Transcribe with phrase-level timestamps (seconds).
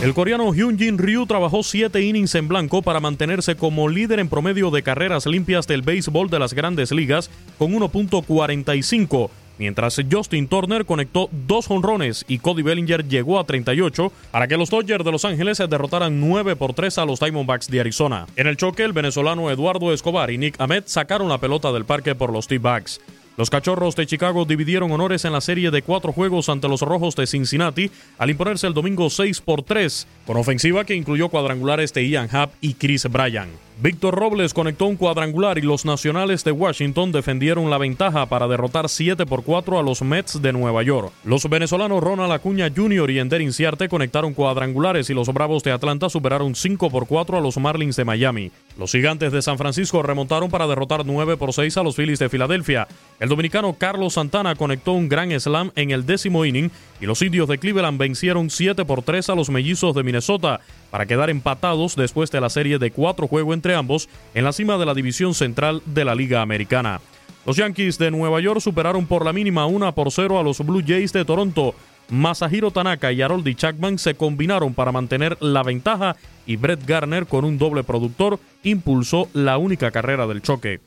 [0.00, 4.70] El coreano Hyun-Jin Ryu trabajó siete innings en blanco para mantenerse como líder en promedio
[4.70, 11.28] de carreras limpias del béisbol de las grandes ligas con 1.45, mientras Justin Turner conectó
[11.32, 15.58] dos jonrones y Cody Bellinger llegó a 38 para que los Dodgers de Los Ángeles
[15.58, 18.26] derrotaran 9 por 3 a los Diamondbacks de Arizona.
[18.36, 22.14] En el choque, el venezolano Eduardo Escobar y Nick Ahmed sacaron la pelota del parque
[22.14, 23.00] por los T-Backs.
[23.38, 27.14] Los Cachorros de Chicago dividieron honores en la serie de cuatro juegos ante los Rojos
[27.14, 27.88] de Cincinnati
[28.18, 32.52] al imponerse el domingo 6 por 3, con ofensiva que incluyó cuadrangulares de Ian Happ
[32.60, 33.67] y Chris Bryan.
[33.80, 38.88] Víctor Robles conectó un cuadrangular y los Nacionales de Washington defendieron la ventaja para derrotar
[38.88, 41.12] 7 por 4 a los Mets de Nueva York.
[41.22, 43.08] Los venezolanos Ronald Acuña Jr.
[43.12, 47.40] y Ender Inciarte conectaron cuadrangulares y los Bravos de Atlanta superaron 5 por 4 a
[47.40, 48.50] los Marlins de Miami.
[48.76, 52.28] Los Gigantes de San Francisco remontaron para derrotar 9 por 6 a los Phillies de
[52.28, 52.88] Filadelfia.
[53.20, 57.46] El dominicano Carlos Santana conectó un gran slam en el décimo inning y los indios
[57.46, 60.60] de Cleveland vencieron 7 por 3 a los mellizos de Minnesota
[60.90, 64.78] para quedar empatados después de la serie de cuatro juegos entre ambos en la cima
[64.78, 67.00] de la división central de la Liga Americana.
[67.46, 70.82] Los Yankees de Nueva York superaron por la mínima 1 por 0 a los Blue
[70.86, 71.74] Jays de Toronto.
[72.10, 77.44] Masahiro Tanaka y Haroldi Chapman se combinaron para mantener la ventaja y Brett Garner con
[77.44, 80.80] un doble productor impulsó la única carrera del choque.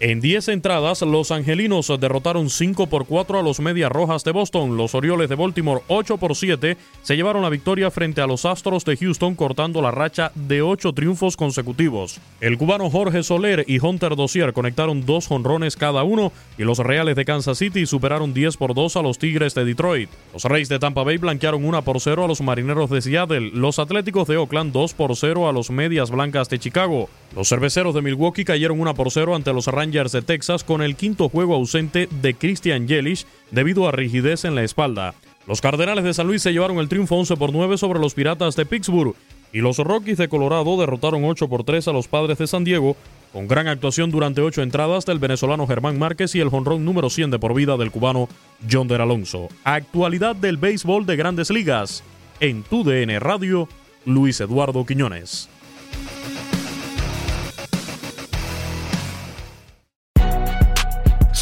[0.00, 4.76] En 10 entradas, los angelinos derrotaron 5 por 4 a los Medias Rojas de Boston.
[4.76, 8.84] Los Orioles de Baltimore 8 por 7 se llevaron la victoria frente a los Astros
[8.84, 12.20] de Houston cortando la racha de 8 triunfos consecutivos.
[12.40, 17.16] El cubano Jorge Soler y Hunter Dozier conectaron dos jonrones cada uno y los Reales
[17.16, 20.10] de Kansas City superaron 10 por 2 a los Tigres de Detroit.
[20.32, 23.50] Los Reyes de Tampa Bay blanquearon 1 por 0 a los Marineros de Seattle.
[23.52, 27.08] Los Atléticos de Oakland 2 por 0 a los Medias Blancas de Chicago.
[27.34, 30.96] Los Cerveceros de Milwaukee cayeron 1 por 0 ante los Rangers de Texas con el
[30.96, 35.14] quinto juego ausente de Christian Yelich debido a rigidez en la espalda.
[35.46, 38.54] Los Cardenales de San Luis se llevaron el triunfo 11 por 9 sobre los Piratas
[38.54, 39.14] de Pittsburgh
[39.50, 42.96] y los Rockies de Colorado derrotaron 8 por 3 a los Padres de San Diego
[43.32, 47.30] con gran actuación durante 8 entradas del venezolano Germán Márquez y el jonrón número 100
[47.30, 48.28] de por vida del cubano
[48.70, 49.48] John Der Alonso.
[49.64, 52.02] Actualidad del béisbol de grandes ligas.
[52.40, 53.68] En tu DN Radio,
[54.04, 55.48] Luis Eduardo Quiñones.